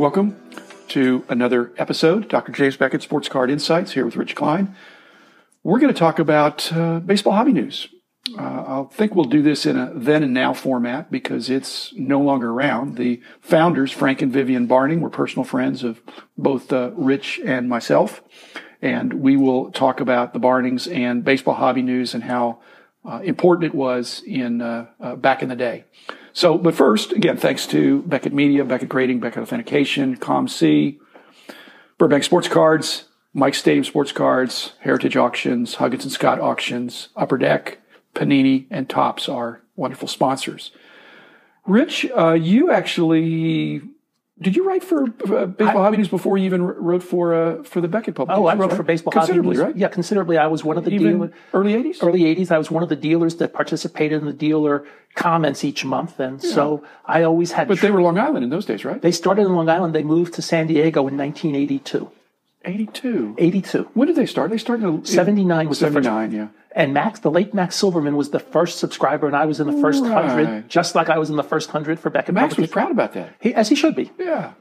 Welcome 0.00 0.40
to 0.88 1.26
another 1.28 1.72
episode, 1.76 2.30
Dr. 2.30 2.52
James 2.52 2.74
Beckett 2.74 3.02
Sports 3.02 3.28
Card 3.28 3.50
Insights 3.50 3.92
here 3.92 4.06
with 4.06 4.16
Rich 4.16 4.34
Klein. 4.34 4.74
We're 5.62 5.78
going 5.78 5.92
to 5.92 5.98
talk 5.98 6.18
about 6.18 6.72
uh, 6.72 7.00
baseball 7.00 7.34
hobby 7.34 7.52
news. 7.52 7.86
Uh, 8.34 8.40
I 8.40 8.86
think 8.90 9.14
we'll 9.14 9.26
do 9.26 9.42
this 9.42 9.66
in 9.66 9.76
a 9.76 9.92
then 9.94 10.22
and 10.22 10.32
now 10.32 10.54
format 10.54 11.10
because 11.10 11.50
it's 11.50 11.92
no 11.92 12.18
longer 12.18 12.50
around. 12.50 12.96
The 12.96 13.20
founders, 13.42 13.92
Frank 13.92 14.22
and 14.22 14.32
Vivian 14.32 14.66
Barning, 14.66 15.02
were 15.02 15.10
personal 15.10 15.44
friends 15.44 15.84
of 15.84 16.00
both 16.38 16.72
uh, 16.72 16.92
Rich 16.94 17.38
and 17.44 17.68
myself. 17.68 18.22
And 18.80 19.12
we 19.20 19.36
will 19.36 19.70
talk 19.70 20.00
about 20.00 20.32
the 20.32 20.38
Barnings 20.38 20.86
and 20.86 21.22
baseball 21.22 21.56
hobby 21.56 21.82
news 21.82 22.14
and 22.14 22.24
how 22.24 22.60
uh, 23.04 23.20
important 23.22 23.66
it 23.66 23.74
was 23.74 24.22
in 24.26 24.62
uh, 24.62 24.86
uh, 24.98 25.16
back 25.16 25.42
in 25.42 25.50
the 25.50 25.56
day. 25.56 25.84
So, 26.32 26.58
but 26.58 26.74
first, 26.74 27.12
again, 27.12 27.36
thanks 27.36 27.66
to 27.68 28.02
Beckett 28.02 28.32
Media, 28.32 28.64
Beckett 28.64 28.88
Grading, 28.88 29.20
Beckett 29.20 29.42
Authentication, 29.42 30.16
ComC, 30.16 30.98
Burbank 31.98 32.24
Sports 32.24 32.48
Cards, 32.48 33.04
Mike 33.34 33.54
Stadium 33.54 33.84
Sports 33.84 34.12
Cards, 34.12 34.74
Heritage 34.80 35.16
Auctions, 35.16 35.76
Huggins 35.76 36.04
and 36.04 36.12
Scott 36.12 36.40
Auctions, 36.40 37.08
Upper 37.16 37.38
Deck, 37.38 37.78
Panini, 38.14 38.66
and 38.70 38.88
Topps 38.88 39.28
are 39.28 39.62
wonderful 39.76 40.08
sponsors. 40.08 40.70
Rich, 41.66 42.06
uh, 42.16 42.32
you 42.32 42.70
actually 42.70 43.82
did 44.42 44.56
you 44.56 44.66
write 44.66 44.82
for 44.82 45.02
uh, 45.04 45.46
Baseball 45.46 45.78
I, 45.78 45.84
Hobby 45.84 45.98
News 45.98 46.08
before 46.08 46.38
you 46.38 46.46
even 46.46 46.62
wrote 46.62 47.02
for 47.02 47.34
uh, 47.34 47.62
for 47.62 47.80
the 47.80 47.88
Beckett 47.88 48.14
publication? 48.14 48.42
Oh, 48.42 48.46
I 48.46 48.54
wrote 48.54 48.70
right? 48.70 48.76
for 48.76 48.82
Baseball 48.82 49.12
considerably, 49.12 49.56
Hobby 49.56 49.64
News. 49.64 49.74
right? 49.74 49.76
Yeah, 49.76 49.88
considerably. 49.88 50.38
I 50.38 50.46
was 50.46 50.64
one 50.64 50.78
of 50.78 50.84
the 50.84 50.92
even. 50.92 51.32
Early 51.52 51.74
'80s. 51.74 52.02
Early 52.02 52.20
'80s. 52.20 52.50
I 52.50 52.58
was 52.58 52.70
one 52.70 52.82
of 52.82 52.88
the 52.88 52.96
dealers 52.96 53.36
that 53.36 53.52
participated 53.52 54.20
in 54.20 54.26
the 54.26 54.32
dealer 54.32 54.86
comments 55.14 55.62
each 55.62 55.84
month, 55.84 56.18
and 56.18 56.42
yeah. 56.42 56.50
so 56.50 56.84
I 57.04 57.22
always 57.22 57.52
had. 57.52 57.68
But 57.68 57.78
tr- 57.78 57.86
they 57.86 57.90
were 57.90 58.00
Long 58.00 58.18
Island 58.18 58.44
in 58.44 58.50
those 58.50 58.64
days, 58.64 58.84
right? 58.84 59.00
They 59.00 59.12
started 59.12 59.42
in 59.42 59.54
Long 59.54 59.68
Island. 59.68 59.94
They 59.94 60.04
moved 60.04 60.34
to 60.34 60.42
San 60.42 60.66
Diego 60.68 61.06
in 61.06 61.18
1982. 61.18 62.10
82. 62.64 63.36
82. 63.38 63.88
When 63.94 64.06
did 64.08 64.16
they 64.16 64.26
start? 64.26 64.50
They 64.50 64.58
started 64.58 64.86
in 64.86 65.04
79 65.04 65.68
was 65.68 65.78
79, 65.78 66.32
yeah. 66.32 66.48
And 66.72 66.94
Max, 66.94 67.20
the 67.20 67.30
late 67.30 67.52
Max 67.52 67.74
Silverman 67.74 68.16
was 68.16 68.30
the 68.30 68.38
first 68.38 68.78
subscriber, 68.78 69.26
and 69.26 69.34
I 69.34 69.46
was 69.46 69.58
in 69.58 69.66
the 69.66 69.80
first 69.80 70.02
right. 70.02 70.24
hundred, 70.24 70.68
just 70.68 70.94
like 70.94 71.08
I 71.08 71.18
was 71.18 71.30
in 71.30 71.36
the 71.36 71.42
first 71.42 71.70
hundred 71.70 71.98
for 71.98 72.10
Beckett. 72.10 72.34
Max 72.34 72.56
was 72.56 72.70
proud 72.70 72.92
about 72.92 73.14
that. 73.14 73.34
He, 73.40 73.52
as 73.54 73.68
he 73.68 73.74
should 73.74 73.96
be. 73.96 74.12
Yeah. 74.18 74.52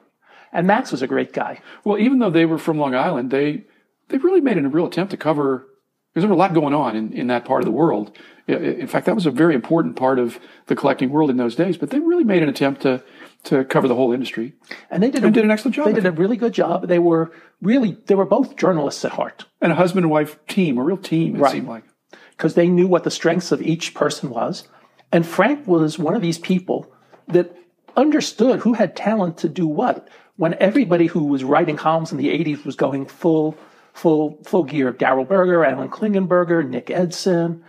And 0.52 0.66
Max 0.66 0.92
was 0.92 1.04
a 1.04 1.08
great 1.08 1.34
guy. 1.34 1.62
Well, 1.84 2.00
even 2.00 2.18
though 2.20 2.32
they 2.32 2.46
were 2.46 2.58
from 2.58 2.80
Long 2.80 2.96
Island, 2.96 3.30
they 3.30 3.66
they 4.08 4.18
really 4.18 4.42
made 4.42 4.58
a 4.58 4.68
real 4.68 4.88
attempt 4.88 5.12
to 5.12 5.18
cover 5.18 5.68
because 6.14 6.24
there 6.24 6.30
was 6.30 6.36
a 6.36 6.40
lot 6.40 6.54
going 6.56 6.74
on 6.74 6.96
in, 6.96 7.14
in 7.14 7.28
that 7.28 7.46
part 7.46 7.62
of 7.62 7.66
the 7.66 7.72
world. 7.72 8.18
In 8.48 8.88
fact, 8.88 9.06
that 9.06 9.14
was 9.14 9.28
a 9.28 9.32
very 9.32 9.54
important 9.54 9.96
part 9.96 10.18
of 10.18 10.40
the 10.66 10.76
collecting 10.76 11.12
world 11.12 11.30
in 11.30 11.38
those 11.38 11.56
days. 11.56 11.78
But 11.78 11.92
they 11.92 12.00
really 12.00 12.24
made 12.24 12.42
an 12.42 12.50
attempt 12.50 12.82
to 12.82 13.04
to 13.44 13.64
cover 13.66 13.88
the 13.88 13.96
whole 13.96 14.12
industry, 14.12 14.54
and 14.90 15.02
they 15.02 15.10
did, 15.10 15.24
and 15.24 15.32
a, 15.32 15.40
did 15.40 15.46
an 15.46 15.52
excellent 15.52 15.76
job. 15.76 15.88
They 15.88 15.94
did 15.94 16.06
a 16.06 16.12
really 16.12 16.38
good 16.38 16.54
job. 16.54 16.88
They 16.88 17.00
were 17.00 17.32
really 17.62 17.98
they 18.06 18.16
were 18.16 18.26
both 18.26 18.56
journalists 18.56 19.06
at 19.06 19.12
heart, 19.12 19.46
and 19.62 19.72
a 19.72 19.76
husband 19.76 20.06
and 20.06 20.12
wife 20.12 20.38
team, 20.48 20.78
a 20.78 20.84
real 20.84 20.98
team. 20.98 21.36
It 21.36 21.40
right. 21.40 21.52
seemed 21.52 21.68
like 21.68 21.84
because 22.32 22.56
they 22.56 22.70
knew 22.70 22.88
what 22.88 23.04
the 23.04 23.12
strengths 23.12 23.52
of 23.52 23.62
each 23.62 23.94
person 23.94 24.30
was. 24.30 24.68
And 25.12 25.26
Frank 25.26 25.68
was 25.68 26.00
one 26.00 26.16
of 26.16 26.22
these 26.22 26.38
people 26.38 26.90
that 27.28 27.56
understood 27.98 28.62
who 28.62 28.74
had 28.74 28.96
talent 28.96 29.38
to 29.40 29.50
do 29.50 29.68
what 29.68 30.08
when 30.38 30.54
everybody 30.56 31.08
who 31.08 31.26
was 31.26 31.44
writing 31.44 31.76
columns 31.76 32.14
in 32.14 32.18
the 32.18 32.30
80s 32.30 32.64
was 32.66 32.78
going 32.78 33.06
full, 33.08 33.58
full, 33.94 34.40
full 34.46 34.64
gear. 34.64 34.94
Darrell 34.94 35.26
Berger, 35.26 35.66
Alan 35.66 35.90
Klingenberger, 35.90 36.68
Nick 36.68 36.90
Edson. 36.90 37.62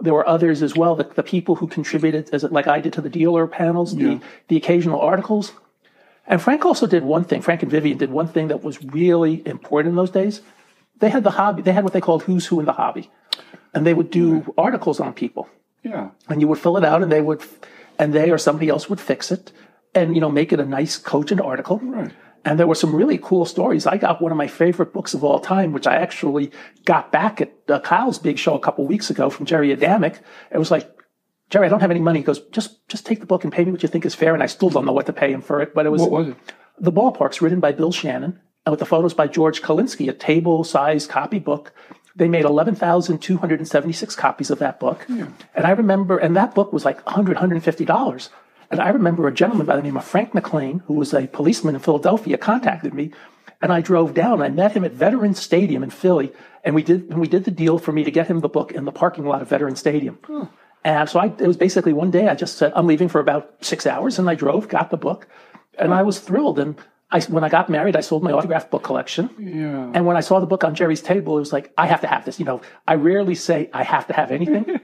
There 0.00 0.14
were 0.14 0.28
others 0.28 0.62
as 0.62 0.74
well. 0.74 0.96
The, 0.96 1.04
the 1.04 1.22
people 1.22 1.56
who 1.56 1.66
contributed, 1.66 2.30
as 2.32 2.42
like 2.44 2.66
I 2.66 2.80
did 2.80 2.92
to 2.94 3.00
the 3.00 3.10
dealer 3.10 3.46
panels, 3.46 3.94
yeah. 3.94 4.14
the, 4.14 4.20
the 4.48 4.56
occasional 4.56 5.00
articles. 5.00 5.52
And 6.26 6.40
Frank 6.40 6.64
also 6.64 6.86
did 6.86 7.02
one 7.04 7.24
thing. 7.24 7.42
Frank 7.42 7.62
and 7.62 7.70
Vivian 7.70 7.98
did 7.98 8.10
one 8.10 8.28
thing 8.28 8.48
that 8.48 8.62
was 8.62 8.82
really 8.82 9.46
important 9.46 9.92
in 9.92 9.96
those 9.96 10.10
days. 10.10 10.40
They 10.98 11.10
had 11.10 11.24
the 11.24 11.32
hobby. 11.32 11.62
They 11.62 11.72
had 11.72 11.84
what 11.84 11.92
they 11.92 12.00
called 12.00 12.22
"Who's 12.24 12.46
Who 12.46 12.60
in 12.60 12.66
the 12.66 12.72
Hobby," 12.72 13.10
and 13.74 13.84
they 13.86 13.94
would 13.94 14.10
do 14.10 14.34
right. 14.34 14.46
articles 14.56 15.00
on 15.00 15.12
people. 15.12 15.48
Yeah. 15.82 16.10
And 16.28 16.40
you 16.40 16.46
would 16.48 16.58
fill 16.58 16.76
it 16.76 16.84
out, 16.84 17.02
and 17.02 17.10
they 17.10 17.20
would, 17.20 17.42
and 17.98 18.12
they 18.12 18.30
or 18.30 18.38
somebody 18.38 18.68
else 18.68 18.88
would 18.88 19.00
fix 19.00 19.32
it 19.32 19.52
and 19.94 20.14
you 20.14 20.20
know 20.20 20.30
make 20.30 20.52
it 20.52 20.60
a 20.60 20.64
nice 20.64 20.96
cogent 20.96 21.40
article. 21.40 21.78
Right. 21.78 22.12
And 22.44 22.58
there 22.58 22.66
were 22.66 22.74
some 22.74 22.94
really 22.94 23.18
cool 23.18 23.44
stories. 23.44 23.86
I 23.86 23.96
got 23.96 24.20
one 24.20 24.32
of 24.32 24.38
my 24.38 24.48
favorite 24.48 24.92
books 24.92 25.14
of 25.14 25.22
all 25.22 25.38
time, 25.38 25.72
which 25.72 25.86
I 25.86 25.94
actually 25.96 26.50
got 26.84 27.12
back 27.12 27.40
at 27.40 27.52
uh, 27.68 27.78
Kyle's 27.80 28.18
big 28.18 28.38
show 28.38 28.54
a 28.54 28.60
couple 28.60 28.84
weeks 28.86 29.10
ago 29.10 29.30
from 29.30 29.46
Jerry 29.46 29.70
Adamic. 29.70 30.20
It 30.50 30.58
was 30.58 30.70
like, 30.70 30.90
Jerry, 31.50 31.66
I 31.66 31.68
don't 31.68 31.80
have 31.80 31.90
any 31.90 32.00
money. 32.00 32.20
He 32.20 32.24
goes, 32.24 32.40
just 32.48 32.88
just 32.88 33.06
take 33.06 33.20
the 33.20 33.26
book 33.26 33.44
and 33.44 33.52
pay 33.52 33.64
me 33.64 33.70
what 33.70 33.82
you 33.82 33.88
think 33.88 34.06
is 34.06 34.14
fair. 34.14 34.34
And 34.34 34.42
I 34.42 34.46
still 34.46 34.70
don't 34.70 34.86
know 34.86 34.92
what 34.92 35.06
to 35.06 35.12
pay 35.12 35.30
him 35.32 35.42
for 35.42 35.60
it, 35.60 35.74
but 35.74 35.86
it 35.86 35.90
was 35.90 36.02
what 36.02 36.10
was 36.10 36.28
it? 36.28 36.36
The 36.78 36.92
Ballparks, 36.92 37.40
written 37.40 37.60
by 37.60 37.72
Bill 37.72 37.92
Shannon, 37.92 38.40
and 38.64 38.70
with 38.72 38.80
the 38.80 38.86
photos 38.86 39.14
by 39.14 39.26
George 39.28 39.62
Kalinsky, 39.62 40.08
a 40.08 40.12
table-sized 40.12 41.08
copy 41.10 41.38
book. 41.38 41.72
They 42.14 42.28
made 42.28 42.44
11,276 42.44 44.16
copies 44.16 44.50
of 44.50 44.58
that 44.58 44.78
book. 44.78 45.06
Yeah. 45.08 45.28
And 45.54 45.64
I 45.64 45.70
remember, 45.70 46.18
and 46.18 46.36
that 46.36 46.54
book 46.54 46.70
was 46.70 46.84
like 46.84 47.04
100, 47.06 47.36
150 47.36 47.84
dollars. 47.84 48.28
And 48.72 48.80
I 48.80 48.88
remember 48.88 49.28
a 49.28 49.34
gentleman 49.34 49.66
by 49.66 49.76
the 49.76 49.82
name 49.82 49.98
of 49.98 50.04
Frank 50.04 50.32
McLean, 50.32 50.78
who 50.86 50.94
was 50.94 51.12
a 51.12 51.26
policeman 51.26 51.74
in 51.74 51.80
Philadelphia, 51.82 52.38
contacted 52.38 52.94
me. 52.94 53.12
And 53.60 53.70
I 53.70 53.82
drove 53.82 54.14
down. 54.14 54.40
I 54.40 54.48
met 54.48 54.72
him 54.72 54.82
at 54.82 54.92
Veterans 54.92 55.38
Stadium 55.38 55.82
in 55.82 55.90
Philly. 55.90 56.32
And 56.64 56.74
we 56.74 56.82
did, 56.82 57.10
and 57.10 57.20
we 57.20 57.28
did 57.28 57.44
the 57.44 57.50
deal 57.50 57.78
for 57.78 57.92
me 57.92 58.02
to 58.02 58.10
get 58.10 58.28
him 58.28 58.40
the 58.40 58.48
book 58.48 58.72
in 58.72 58.86
the 58.86 58.90
parking 58.90 59.26
lot 59.26 59.42
of 59.42 59.48
Veterans 59.48 59.78
Stadium. 59.78 60.18
Hmm. 60.24 60.44
And 60.84 61.08
so 61.08 61.20
I, 61.20 61.26
it 61.26 61.46
was 61.46 61.58
basically 61.58 61.92
one 61.92 62.10
day 62.10 62.28
I 62.28 62.34
just 62.34 62.56
said, 62.56 62.72
I'm 62.74 62.86
leaving 62.86 63.08
for 63.08 63.20
about 63.20 63.54
six 63.60 63.86
hours. 63.86 64.18
And 64.18 64.28
I 64.28 64.34
drove, 64.34 64.70
got 64.70 64.90
the 64.90 64.96
book. 64.96 65.28
And 65.78 65.92
I 65.92 66.02
was 66.02 66.18
thrilled. 66.18 66.58
And 66.58 66.74
I, 67.10 67.20
when 67.20 67.44
I 67.44 67.50
got 67.50 67.68
married, 67.68 67.94
I 67.94 68.00
sold 68.00 68.22
my 68.22 68.32
autograph 68.32 68.70
book 68.70 68.82
collection. 68.82 69.28
Yeah. 69.38 69.92
And 69.94 70.06
when 70.06 70.16
I 70.16 70.20
saw 70.20 70.40
the 70.40 70.46
book 70.46 70.64
on 70.64 70.74
Jerry's 70.74 71.02
table, 71.02 71.36
it 71.36 71.40
was 71.40 71.52
like, 71.52 71.74
I 71.76 71.86
have 71.86 72.00
to 72.00 72.06
have 72.06 72.24
this. 72.24 72.40
You 72.40 72.46
know, 72.46 72.62
I 72.88 72.94
rarely 72.94 73.34
say 73.34 73.68
I 73.74 73.82
have 73.84 74.06
to 74.06 74.14
have 74.14 74.30
anything. 74.30 74.64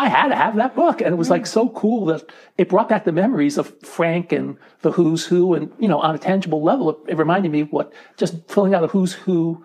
I 0.00 0.08
had 0.08 0.28
to 0.28 0.34
have 0.34 0.56
that 0.56 0.74
book. 0.74 1.02
And 1.02 1.12
it 1.12 1.18
was 1.18 1.28
like 1.28 1.46
so 1.46 1.68
cool 1.68 2.06
that 2.06 2.22
it 2.56 2.68
brought 2.68 2.88
back 2.88 3.04
the 3.04 3.12
memories 3.12 3.58
of 3.58 3.66
Frank 3.82 4.32
and 4.32 4.56
the 4.80 4.92
who's 4.92 5.26
who. 5.26 5.54
And, 5.54 5.70
you 5.78 5.88
know, 5.88 6.00
on 6.00 6.14
a 6.14 6.18
tangible 6.18 6.62
level, 6.62 6.90
it, 6.90 6.96
it 7.12 7.16
reminded 7.18 7.52
me 7.52 7.62
what 7.64 7.92
just 8.16 8.34
filling 8.48 8.74
out 8.74 8.82
a 8.82 8.86
who's 8.86 9.12
who 9.12 9.64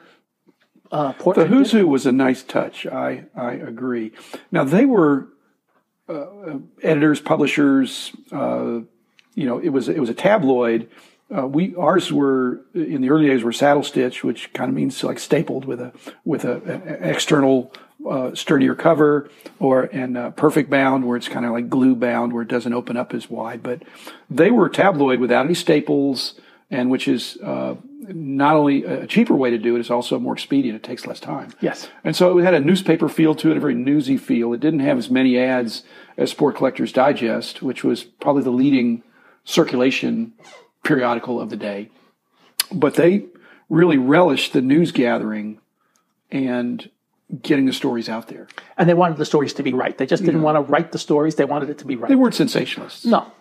uh, 0.92 1.14
portrait. 1.14 1.44
The 1.44 1.56
who's 1.56 1.72
who 1.72 1.88
was 1.88 2.06
a 2.06 2.12
nice 2.12 2.44
touch. 2.44 2.86
I, 2.86 3.26
I 3.36 3.54
agree. 3.54 4.12
Now, 4.52 4.66
they 4.66 4.86
were 4.86 5.30
uh, 6.10 6.60
editors, 6.84 7.22
publishers, 7.22 8.12
uh, 8.32 8.82
you 9.36 9.46
know, 9.46 9.60
it 9.60 9.70
was, 9.70 9.88
it 9.88 10.00
was 10.00 10.10
a 10.10 10.14
tabloid. 10.14 10.90
Uh, 11.36 11.48
we 11.48 11.76
ours 11.76 12.12
were 12.12 12.62
in 12.74 13.02
the 13.02 13.10
early 13.10 13.28
days 13.28 13.44
were 13.44 13.52
saddle 13.52 13.84
stitch, 13.84 14.24
which 14.24 14.54
kind 14.54 14.70
of 14.70 14.76
means 14.76 15.04
like 15.04 15.18
stapled 15.18 15.66
with 15.66 15.82
a 15.82 15.92
with 16.24 16.46
a, 16.46 16.62
an 16.62 17.04
external 17.10 17.74
uh, 18.08 18.36
sturdier 18.36 18.76
cover, 18.76 19.30
or 19.60 19.84
and 19.84 20.18
uh, 20.18 20.30
perfect 20.32 20.70
bound 20.70 21.08
where 21.08 21.18
it's 21.18 21.28
kind 21.28 21.46
of 21.46 21.52
like 21.52 21.68
glue 21.68 21.96
bound 21.96 22.32
where 22.32 22.44
it 22.44 22.48
doesn't 22.48 22.74
open 22.74 22.96
up 22.96 23.14
as 23.14 23.28
wide. 23.30 23.64
But 23.64 23.82
they 24.30 24.52
were 24.52 24.70
tabloid 24.70 25.20
without 25.20 25.46
any 25.46 25.56
staples, 25.56 26.40
and 26.70 26.92
which 26.92 27.08
is 27.08 27.38
uh, 27.44 27.76
not 28.08 28.56
only 28.56 28.84
a 28.84 29.08
cheaper 29.08 29.34
way 29.34 29.50
to 29.50 29.58
do 29.58 29.76
it, 29.76 29.80
it's 29.80 29.90
also 29.90 30.20
more 30.20 30.34
expedient. 30.34 30.76
It 30.76 30.84
takes 30.84 31.08
less 31.08 31.20
time. 31.20 31.54
Yes. 31.60 31.90
And 32.04 32.16
so 32.16 32.38
it 32.38 32.44
had 32.44 32.54
a 32.54 32.60
newspaper 32.60 33.10
feel 33.10 33.34
to 33.36 33.50
it, 33.50 33.58
a 33.58 33.60
very 33.60 33.74
newsy 33.74 34.18
feel. 34.18 34.54
It 34.54 34.60
didn't 34.60 34.82
have 34.82 35.00
as 35.00 35.10
many 35.10 35.40
ads 35.40 35.82
as 36.18 36.30
Sport 36.30 36.56
Collectors 36.56 36.92
Digest, 36.92 37.64
which 37.64 37.84
was 37.84 38.04
probably 38.04 38.44
the 38.44 38.52
leading 38.52 39.02
circulation 39.44 40.34
periodical 40.86 41.42
of 41.42 41.50
the 41.50 41.58
day. 41.58 41.90
But 42.72 42.96
they 42.96 43.26
really 43.70 43.98
relished 43.98 44.54
the 44.54 44.62
news 44.62 44.92
gathering 44.94 45.60
and 46.32 46.90
getting 47.42 47.66
the 47.66 47.74
stories 47.74 48.08
out 48.08 48.28
there. 48.28 48.48
And 48.78 48.88
they 48.88 48.94
wanted 48.94 49.18
the 49.18 49.26
stories 49.26 49.54
to 49.54 49.64
be 49.64 49.74
right. 49.74 49.98
They 49.98 50.06
just 50.06 50.24
didn't 50.24 50.42
yeah. 50.42 50.46
want 50.46 50.56
to 50.56 50.72
write 50.72 50.92
the 50.92 51.00
stories. 51.00 51.36
They 51.36 51.46
wanted 51.46 51.70
it 51.70 51.80
to 51.80 51.86
be 51.86 51.96
right. 51.96 52.08
They 52.08 52.16
weren't 52.16 52.36
sensationalists. 52.36 53.06
No. 53.06 53.32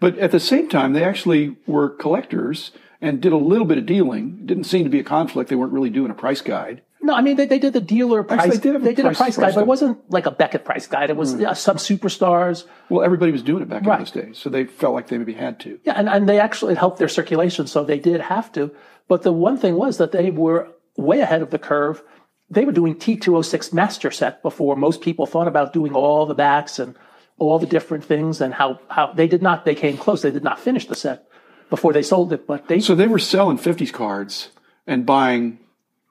But 0.00 0.18
at 0.18 0.30
the 0.30 0.40
same 0.40 0.68
time, 0.68 0.92
they 0.92 1.04
actually 1.04 1.56
were 1.66 1.88
collectors 1.88 2.72
and 3.00 3.20
did 3.20 3.32
a 3.32 3.36
little 3.36 3.66
bit 3.66 3.78
of 3.78 3.86
dealing. 3.86 4.38
It 4.40 4.46
didn't 4.46 4.64
seem 4.64 4.84
to 4.84 4.90
be 4.90 5.00
a 5.00 5.04
conflict. 5.04 5.48
They 5.48 5.56
weren't 5.56 5.72
really 5.72 5.90
doing 5.90 6.10
a 6.10 6.14
price 6.14 6.40
guide. 6.40 6.82
No, 7.06 7.14
I 7.14 7.22
mean 7.22 7.36
they, 7.36 7.46
they 7.46 7.60
did 7.60 7.72
the 7.72 7.80
dealer 7.80 8.24
price. 8.24 8.40
Actually, 8.40 8.56
they 8.56 8.72
did, 8.72 8.82
they 8.82 8.90
a, 8.90 8.94
did 8.94 9.02
price, 9.04 9.16
a 9.16 9.18
price, 9.18 9.34
price 9.36 9.46
guide, 9.48 9.54
but 9.54 9.60
it 9.60 9.66
wasn't 9.68 10.10
like 10.10 10.26
a 10.26 10.32
Beckett 10.32 10.64
price 10.64 10.88
guide. 10.88 11.08
It 11.08 11.16
was 11.16 11.36
mm. 11.36 11.46
uh, 11.46 11.54
some 11.54 11.76
superstars. 11.76 12.64
Well, 12.88 13.04
everybody 13.04 13.30
was 13.30 13.42
doing 13.42 13.62
it 13.62 13.68
back 13.68 13.86
right. 13.86 13.94
in 13.94 14.00
those 14.00 14.10
days, 14.10 14.38
so 14.38 14.50
they 14.50 14.64
felt 14.64 14.92
like 14.94 15.06
they 15.06 15.16
maybe 15.16 15.32
had 15.32 15.60
to. 15.60 15.78
Yeah, 15.84 15.92
and, 15.94 16.08
and 16.08 16.28
they 16.28 16.40
actually 16.40 16.74
helped 16.74 16.98
their 16.98 17.08
circulation, 17.08 17.68
so 17.68 17.84
they 17.84 18.00
did 18.00 18.20
have 18.20 18.50
to. 18.52 18.72
But 19.06 19.22
the 19.22 19.32
one 19.32 19.56
thing 19.56 19.76
was 19.76 19.98
that 19.98 20.10
they 20.10 20.32
were 20.32 20.68
way 20.96 21.20
ahead 21.20 21.42
of 21.42 21.50
the 21.50 21.60
curve. 21.60 22.02
They 22.50 22.64
were 22.64 22.72
doing 22.72 22.96
T206 22.96 23.72
master 23.72 24.10
set 24.10 24.42
before 24.42 24.74
most 24.74 25.00
people 25.00 25.26
thought 25.26 25.46
about 25.46 25.72
doing 25.72 25.94
all 25.94 26.26
the 26.26 26.34
backs 26.34 26.80
and 26.80 26.96
all 27.38 27.60
the 27.60 27.66
different 27.66 28.04
things 28.04 28.40
and 28.40 28.52
how, 28.54 28.80
how 28.88 29.12
they 29.12 29.28
did 29.28 29.42
not, 29.42 29.64
they 29.64 29.74
came 29.74 29.96
close. 29.96 30.22
They 30.22 30.30
did 30.30 30.44
not 30.44 30.58
finish 30.58 30.86
the 30.86 30.94
set 30.94 31.28
before 31.70 31.92
they 31.92 32.02
sold 32.02 32.32
it, 32.32 32.46
but 32.46 32.66
they. 32.66 32.80
So 32.80 32.94
they 32.94 33.06
were 33.06 33.18
selling 33.18 33.58
50s 33.58 33.92
cards 33.92 34.50
and 34.86 35.06
buying 35.06 35.58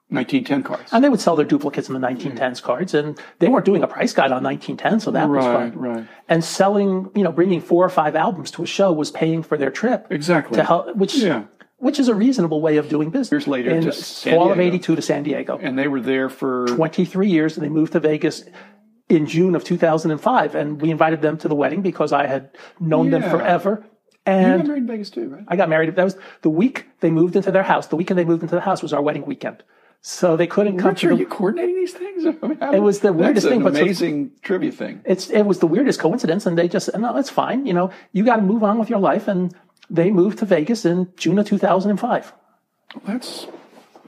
1910 0.08 0.62
cards. 0.62 0.92
And 0.92 1.02
they 1.02 1.08
would 1.08 1.20
sell 1.20 1.34
their 1.34 1.44
duplicates 1.46 1.88
in 1.88 1.94
the 1.94 2.06
1910s 2.06 2.62
cards, 2.62 2.94
and 2.94 3.20
they 3.40 3.48
weren't 3.48 3.64
doing 3.64 3.82
a 3.82 3.88
price 3.88 4.12
guide 4.12 4.30
on 4.30 4.42
1910, 4.44 5.00
so 5.00 5.10
that 5.10 5.28
right, 5.28 5.36
was 5.36 5.44
fun. 5.44 5.72
Right, 5.78 6.06
And 6.28 6.44
selling, 6.44 7.10
you 7.16 7.24
know, 7.24 7.32
bringing 7.32 7.60
four 7.60 7.84
or 7.84 7.88
five 7.88 8.14
albums 8.14 8.52
to 8.52 8.62
a 8.62 8.66
show 8.66 8.92
was 8.92 9.10
paying 9.10 9.42
for 9.42 9.58
their 9.58 9.70
trip. 9.70 10.06
Exactly. 10.10 10.56
To 10.56 10.64
help, 10.64 10.94
which 10.94 11.16
yeah. 11.16 11.44
which 11.78 11.98
is 11.98 12.06
a 12.06 12.14
reasonable 12.14 12.60
way 12.60 12.76
of 12.76 12.88
doing 12.88 13.10
business. 13.10 13.32
Years 13.32 13.48
later, 13.48 13.70
in 13.70 13.90
fall 13.90 14.52
of 14.52 14.60
'82 14.60 14.94
to 14.94 15.02
San 15.02 15.24
Diego. 15.24 15.58
And 15.60 15.76
they 15.76 15.88
were 15.88 16.00
there 16.00 16.28
for 16.28 16.66
23 16.68 17.28
years, 17.28 17.56
and 17.56 17.66
they 17.66 17.70
moved 17.70 17.92
to 17.92 18.00
Vegas 18.00 18.44
in 19.08 19.26
June 19.26 19.56
of 19.56 19.64
2005. 19.64 20.54
And 20.54 20.80
we 20.80 20.92
invited 20.92 21.20
them 21.20 21.36
to 21.38 21.48
the 21.48 21.54
wedding 21.56 21.82
because 21.82 22.12
I 22.12 22.26
had 22.26 22.50
known 22.78 23.10
them 23.10 23.22
Yeah. 23.22 23.30
forever. 23.30 23.84
you 23.84 24.32
And 24.32 24.58
got 24.62 24.66
married 24.68 24.82
in 24.82 24.86
Vegas 24.88 25.10
too, 25.10 25.28
right? 25.28 25.44
I 25.48 25.56
got 25.56 25.68
married. 25.68 25.94
That 25.94 26.04
was 26.04 26.16
the 26.42 26.50
week 26.50 26.86
they 27.00 27.10
moved 27.10 27.36
into 27.36 27.50
their 27.52 27.62
house. 27.62 27.86
The 27.88 27.96
weekend 27.96 28.18
they 28.18 28.24
moved 28.24 28.42
into 28.42 28.54
the 28.56 28.60
house 28.60 28.82
was 28.82 28.92
our 28.92 29.02
wedding 29.02 29.24
weekend. 29.26 29.62
So 30.08 30.36
they 30.36 30.46
couldn't 30.46 30.78
come 30.78 30.90
Rich, 30.90 31.00
to 31.00 31.08
are 31.08 31.12
you 31.14 31.26
coordinating 31.26 31.74
these 31.74 31.92
things? 31.92 32.24
I 32.42 32.46
mean, 32.46 32.58
It 32.74 32.80
was 32.80 33.00
the 33.00 33.08
that's 33.12 33.20
weirdest 33.20 33.46
an 33.46 33.52
thing, 33.52 33.62
but 33.64 33.74
so- 33.74 33.82
amazing 33.82 34.30
trivia 34.40 34.70
thing. 34.70 35.00
it's 35.04 35.30
it 35.30 35.42
was 35.42 35.58
the 35.58 35.66
weirdest 35.66 35.98
coincidence 35.98 36.46
and 36.46 36.56
they 36.56 36.68
just 36.68 36.88
no 36.96 37.16
it's 37.16 37.28
fine 37.28 37.66
you 37.66 37.72
know 37.74 37.90
you 38.12 38.22
got 38.24 38.36
to 38.36 38.42
move 38.42 38.62
on 38.62 38.78
with 38.78 38.88
your 38.88 39.00
life 39.00 39.26
and 39.26 39.52
they 39.90 40.12
moved 40.12 40.38
to 40.38 40.44
vegas 40.44 40.84
in 40.84 41.12
june 41.16 41.40
of 41.40 41.46
2005 41.46 42.32
That's 43.04 43.48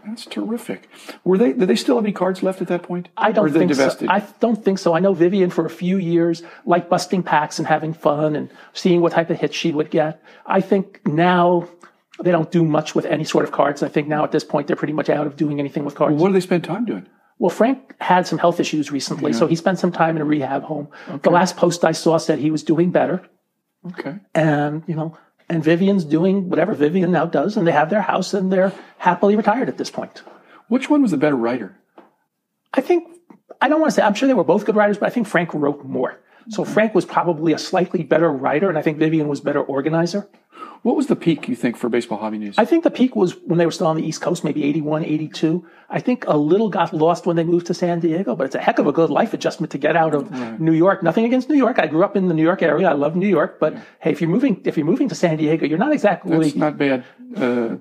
that's 0.06 0.24
terrific. 0.24 0.88
Were 1.24 1.36
they? 1.36 1.52
Did 1.52 1.68
they 1.68 1.76
still 1.76 1.96
have 1.96 2.04
any 2.04 2.12
cards 2.14 2.42
left 2.44 2.62
at 2.62 2.68
that 2.68 2.82
point? 2.84 3.08
i 3.16 3.32
don't 3.32 3.52
think 3.52 3.74
so 3.74 3.82
i 4.08 4.20
don't 4.44 4.64
think 4.64 4.78
so 4.78 4.94
i 4.94 5.00
know 5.00 5.12
vivian 5.14 5.50
for 5.50 5.66
a 5.66 5.70
few 5.82 5.98
years 5.98 6.44
like 6.64 6.88
busting 6.88 7.24
packs 7.24 7.58
and 7.58 7.66
having 7.66 7.92
fun 7.92 8.36
and 8.36 8.48
seeing 8.72 9.00
what 9.02 9.10
type 9.12 9.30
of 9.30 9.38
hits 9.40 9.56
she 9.56 9.72
would 9.72 9.90
get 9.90 10.22
i 10.46 10.60
think 10.60 11.00
now 11.06 11.66
they 12.22 12.30
don't 12.30 12.50
do 12.50 12.64
much 12.64 12.94
with 12.94 13.04
any 13.06 13.24
sort 13.24 13.44
of 13.44 13.52
cards 13.52 13.82
i 13.82 13.88
think 13.88 14.08
now 14.08 14.24
at 14.24 14.32
this 14.32 14.44
point 14.44 14.66
they're 14.66 14.76
pretty 14.76 14.92
much 14.92 15.08
out 15.08 15.26
of 15.26 15.36
doing 15.36 15.58
anything 15.60 15.84
with 15.84 15.94
cards 15.94 16.20
what 16.20 16.28
do 16.28 16.34
they 16.34 16.40
spend 16.40 16.64
time 16.64 16.84
doing? 16.84 17.06
Well, 17.40 17.50
Frank 17.50 17.94
had 18.00 18.26
some 18.26 18.38
health 18.38 18.58
issues 18.58 18.90
recently, 18.90 19.32
so 19.32 19.46
he 19.46 19.54
spent 19.54 19.78
some 19.78 19.92
time 19.92 20.16
in 20.16 20.22
a 20.22 20.24
rehab 20.24 20.64
home. 20.64 20.88
The 21.22 21.30
last 21.30 21.56
post 21.56 21.84
I 21.84 21.92
saw 21.92 22.18
said 22.18 22.40
he 22.40 22.50
was 22.50 22.64
doing 22.64 22.90
better. 22.90 23.22
Okay. 23.90 24.16
and 24.34 24.82
you 24.88 24.96
know 24.96 25.16
and 25.48 25.62
vivian's 25.62 26.04
doing 26.04 26.48
whatever 26.50 26.74
vivian 26.74 27.12
now 27.12 27.26
does 27.26 27.56
and 27.56 27.64
they 27.64 27.70
have 27.70 27.90
their 27.90 28.02
house 28.02 28.34
and 28.34 28.52
they're 28.52 28.72
happily 28.98 29.36
retired 29.36 29.68
at 29.68 29.78
this 29.78 29.88
point 29.90 30.22
Which 30.66 30.90
one 30.90 31.00
was 31.00 31.12
the 31.12 31.16
better 31.16 31.36
writer? 31.36 31.78
i 32.74 32.80
think 32.80 33.04
i 33.62 33.68
don't 33.68 33.80
want 33.80 33.92
to 33.92 33.94
say 33.94 34.02
i'm 34.02 34.14
sure 34.14 34.26
they 34.26 34.34
were 34.34 34.42
both 34.42 34.64
good 34.66 34.74
writers 34.74 34.98
but 34.98 35.06
i 35.06 35.10
think 35.10 35.28
frank 35.28 35.54
wrote 35.54 35.84
more 35.84 36.18
so 36.48 36.64
frank 36.64 36.92
was 36.92 37.04
probably 37.04 37.52
a 37.52 37.58
slightly 37.58 38.02
better 38.02 38.30
writer 38.32 38.68
and 38.68 38.76
i 38.76 38.82
think 38.82 38.98
vivian 38.98 39.28
was 39.28 39.40
better 39.40 39.62
organizer 39.62 40.28
What 40.82 40.96
was 40.96 41.06
the 41.08 41.16
peak 41.16 41.48
you 41.48 41.56
think 41.56 41.76
for 41.76 41.88
baseball 41.88 42.18
hobby 42.18 42.38
news? 42.38 42.54
i 42.58 42.64
think 42.64 42.84
the 42.84 42.90
peak 42.90 43.14
was 43.16 43.36
when 43.48 43.58
they 43.58 43.66
were 43.66 43.72
still 43.72 43.86
on 43.86 43.96
the 43.96 44.06
east 44.06 44.20
coast 44.20 44.44
maybe 44.44 44.64
81 44.64 45.04
82 45.04 45.66
i 45.90 46.00
think 46.00 46.24
a 46.26 46.36
little 46.36 46.68
got 46.68 46.92
lost 46.94 47.26
when 47.26 47.36
they 47.36 47.44
moved 47.44 47.66
to 47.66 47.74
san 47.74 48.00
diego 48.00 48.34
but 48.36 48.44
it's 48.46 48.54
a 48.54 48.60
heck 48.60 48.78
of 48.78 48.86
a 48.86 48.92
good 48.92 49.10
life 49.10 49.34
adjustment 49.34 49.70
to 49.72 49.78
get 49.78 49.96
out 49.96 50.14
of 50.14 50.30
new 50.60 50.72
york 50.72 51.02
nothing 51.02 51.24
against 51.24 51.48
new 51.48 51.56
york 51.56 51.78
i 51.78 51.86
grew 51.86 52.04
up 52.04 52.16
in 52.16 52.28
the 52.28 52.34
new 52.34 52.42
york 52.42 52.62
area 52.62 52.88
i 52.88 52.92
love 52.92 53.16
new 53.16 53.28
york 53.28 53.58
but 53.60 53.74
hey 54.00 54.10
if 54.12 54.20
you're 54.20 54.30
moving 54.30 54.60
if 54.64 54.76
you're 54.76 54.86
moving 54.86 55.08
to 55.08 55.14
san 55.14 55.36
diego 55.36 55.66
you're 55.66 55.78
not 55.86 55.92
exactly 55.92 56.36
That's 56.38 56.54
not 56.56 56.78
bad. 56.78 57.04
Uh, 57.36 57.76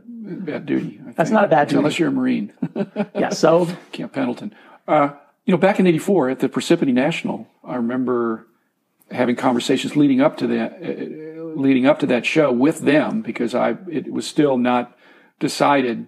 bad 0.50 0.66
duty. 0.66 1.00
I 1.08 1.12
That's 1.14 1.32
not 1.32 1.46
a 1.46 1.48
bad 1.48 1.68
duty. 1.70 1.78
unless 1.78 1.98
you're 2.00 2.10
a 2.10 2.12
Marine. 2.12 2.52
yeah 3.16 3.30
so 3.30 3.68
Camp 3.94 4.12
Pendleton. 4.14 4.54
Uh, 4.88 5.12
you 5.46 5.52
know, 5.54 5.58
back 5.58 5.80
in 5.80 5.88
'84 5.88 6.30
at 6.32 6.40
the 6.40 6.50
Parsippany 6.50 6.94
National, 6.94 7.48
I 7.64 7.76
remember 7.78 8.46
having 9.10 9.38
conversations 9.38 9.96
leading 9.96 10.20
up 10.20 10.36
to 10.38 10.48
that, 10.48 10.74
uh, 10.74 10.86
leading 11.58 11.86
up 11.86 12.00
to 12.00 12.06
that 12.08 12.26
show 12.26 12.52
with 12.52 12.80
them 12.80 13.22
because 13.22 13.56
I 13.56 13.78
it 13.90 14.12
was 14.12 14.28
still 14.28 14.58
not 14.58 14.96
decided 15.40 16.08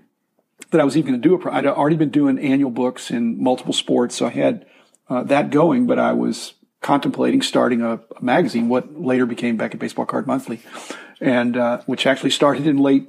that 0.72 0.81
I 0.81 0.84
was 0.84 0.96
even 0.96 1.12
going 1.12 1.22
to 1.22 1.28
do 1.28 1.36
a. 1.36 1.54
I'd 1.54 1.66
already 1.66 1.96
been 1.96 2.10
doing 2.10 2.38
annual 2.38 2.72
books 2.72 3.12
in 3.12 3.42
multiple 3.42 3.74
sports, 3.74 4.16
so 4.16 4.28
I 4.28 4.30
had 4.30 4.66
uh, 5.10 5.24
that 5.24 5.50
going, 5.50 5.88
but 5.88 5.98
I 5.98 6.13
was 6.13 6.54
contemplating 6.81 7.42
starting 7.42 7.81
a, 7.81 8.00
a 8.16 8.24
magazine, 8.24 8.69
what 8.69 9.00
later 9.00 9.25
became 9.25 9.57
Beckett 9.57 9.80
Baseball 9.80 10.06
Card 10.06 10.28
Monthly, 10.28 10.62
and 11.19 11.57
uh, 11.57 11.81
which 11.86 12.06
actually 12.06 12.30
started 12.31 12.68
in 12.68 12.78
late 12.78 13.07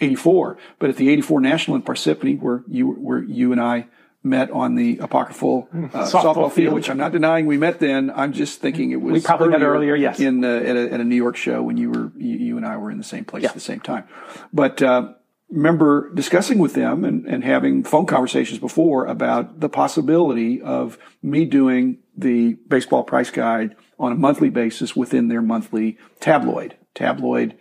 '84. 0.00 0.58
But 0.78 0.90
at 0.90 0.96
the 0.96 1.08
'84 1.10 1.40
National 1.40 1.76
in 1.76 1.82
Parsippany, 1.82 2.40
where 2.40 2.62
you 2.68 2.90
where 2.92 3.22
you 3.22 3.52
and 3.52 3.60
I 3.60 3.86
met 4.22 4.50
on 4.50 4.74
the 4.74 4.98
apocryphal 4.98 5.68
uh, 5.72 5.76
softball, 6.04 6.34
field, 6.34 6.52
field. 6.52 6.74
which 6.74 6.90
I'm 6.90 6.98
not 6.98 7.12
denying 7.12 7.46
we 7.46 7.56
met 7.56 7.80
then. 7.80 8.10
I'm 8.10 8.32
just 8.32 8.60
thinking 8.60 8.90
it 8.90 9.00
was 9.00 9.14
We 9.14 9.20
probably 9.20 9.48
met 9.48 9.62
earlier, 9.62 9.94
yes. 9.94 10.20
in 10.20 10.44
uh, 10.44 10.48
at, 10.48 10.76
a, 10.76 10.92
at 10.92 11.00
a 11.00 11.04
New 11.04 11.16
York 11.16 11.36
show 11.36 11.62
when 11.62 11.76
you 11.76 11.90
were 11.90 12.12
you, 12.16 12.36
you 12.36 12.56
and 12.56 12.66
I 12.66 12.76
were 12.76 12.90
in 12.90 12.98
the 12.98 13.04
same 13.04 13.24
place 13.24 13.44
at 13.44 13.54
the 13.54 13.60
same 13.60 13.80
time. 13.80 14.04
But 14.52 14.82
uh, 14.82 15.14
remember 15.48 16.12
discussing 16.14 16.58
with 16.58 16.74
them 16.74 17.04
and, 17.04 17.26
and 17.26 17.42
having 17.42 17.82
phone 17.82 18.06
conversations 18.06 18.58
before 18.58 19.06
about 19.06 19.60
the 19.60 19.68
possibility 19.68 20.60
of 20.60 20.98
me 21.22 21.46
doing 21.46 21.98
the 22.16 22.54
baseball 22.68 23.04
price 23.04 23.30
guide 23.30 23.74
on 23.98 24.12
a 24.12 24.16
monthly 24.16 24.50
basis 24.50 24.94
within 24.94 25.28
their 25.28 25.42
monthly 25.42 25.98
tabloid. 26.20 26.76
Tabloid 26.94 27.56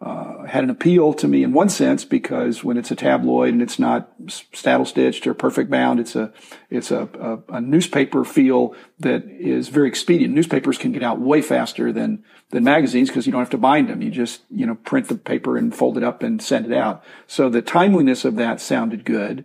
uh, 0.00 0.44
had 0.44 0.64
an 0.64 0.70
appeal 0.70 1.12
to 1.12 1.28
me 1.28 1.42
in 1.42 1.52
one 1.52 1.68
sense 1.68 2.06
because 2.06 2.64
when 2.64 2.78
it's 2.78 2.90
a 2.90 2.96
tabloid 2.96 3.52
and 3.52 3.60
it's 3.60 3.78
not 3.78 4.10
saddle 4.54 4.86
stitched 4.86 5.26
or 5.26 5.34
perfect 5.34 5.70
bound, 5.70 6.00
it's 6.00 6.16
a 6.16 6.32
it's 6.70 6.90
a, 6.90 7.06
a, 7.20 7.56
a 7.56 7.60
newspaper 7.60 8.24
feel 8.24 8.74
that 8.98 9.24
is 9.24 9.68
very 9.68 9.88
expedient. 9.88 10.34
Newspapers 10.34 10.78
can 10.78 10.92
get 10.92 11.02
out 11.02 11.20
way 11.20 11.42
faster 11.42 11.92
than 11.92 12.24
than 12.48 12.64
magazines 12.64 13.10
because 13.10 13.26
you 13.26 13.32
don't 13.32 13.42
have 13.42 13.50
to 13.50 13.58
bind 13.58 13.90
them. 13.90 14.00
You 14.00 14.10
just 14.10 14.40
you 14.50 14.64
know 14.64 14.76
print 14.76 15.08
the 15.08 15.16
paper 15.16 15.58
and 15.58 15.74
fold 15.74 15.98
it 15.98 16.02
up 16.02 16.22
and 16.22 16.40
send 16.40 16.64
it 16.64 16.72
out. 16.72 17.04
So 17.26 17.50
the 17.50 17.60
timeliness 17.60 18.24
of 18.24 18.36
that 18.36 18.58
sounded 18.58 19.04
good, 19.04 19.44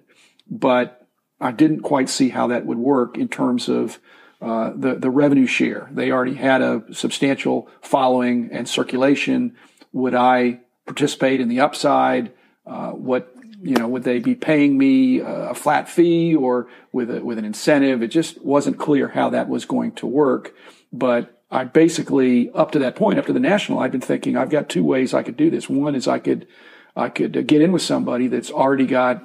but 0.49 1.05
I 1.41 1.51
didn't 1.51 1.81
quite 1.81 2.07
see 2.07 2.29
how 2.29 2.47
that 2.47 2.65
would 2.65 2.77
work 2.77 3.17
in 3.17 3.27
terms 3.27 3.67
of 3.67 3.99
uh, 4.41 4.71
the 4.73 4.95
the 4.95 5.09
revenue 5.09 5.47
share. 5.47 5.89
They 5.91 6.11
already 6.11 6.35
had 6.35 6.61
a 6.61 6.83
substantial 6.93 7.69
following 7.81 8.49
and 8.53 8.69
circulation. 8.69 9.57
Would 9.95 10.13
I 10.13 10.59
participate 10.85 11.39
in 11.39 11.47
the 11.47 11.61
upside? 11.61 12.33
Uh, 12.67 12.91
what 12.91 13.33
you 13.61 13.77
know, 13.77 13.87
would 13.87 14.03
they 14.03 14.19
be 14.19 14.35
paying 14.35 14.77
me 14.77 15.21
uh, 15.21 15.51
a 15.51 15.55
flat 15.55 15.87
fee 15.87 16.35
or 16.35 16.67
with 16.91 17.09
a, 17.09 17.23
with 17.23 17.37
an 17.37 17.45
incentive? 17.45 18.03
It 18.03 18.09
just 18.09 18.43
wasn't 18.43 18.77
clear 18.77 19.07
how 19.07 19.29
that 19.29 19.47
was 19.47 19.63
going 19.63 19.93
to 19.93 20.05
work. 20.05 20.53
But 20.91 21.41
I 21.49 21.63
basically, 21.63 22.51
up 22.51 22.71
to 22.71 22.79
that 22.79 22.97
point, 22.97 23.19
up 23.19 23.25
to 23.27 23.33
the 23.33 23.39
national, 23.39 23.79
I've 23.79 23.93
been 23.93 24.01
thinking 24.01 24.35
I've 24.35 24.49
got 24.49 24.67
two 24.67 24.83
ways 24.83 25.13
I 25.13 25.23
could 25.23 25.37
do 25.37 25.49
this. 25.49 25.69
One 25.69 25.95
is 25.95 26.09
I 26.09 26.19
could 26.19 26.45
I 26.93 27.07
could 27.07 27.37
uh, 27.37 27.41
get 27.41 27.61
in 27.61 27.71
with 27.71 27.81
somebody 27.81 28.27
that's 28.27 28.51
already 28.51 28.85
got 28.85 29.23